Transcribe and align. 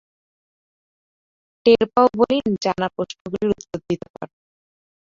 টের 1.65 1.83
পাও 1.93 2.07
বলেই 2.17 2.41
জানা 2.63 2.87
প্রশ্নগুলির 2.95 3.53
উত্তর 3.53 3.79
দিতে 3.87 4.07
পার। 4.13 4.29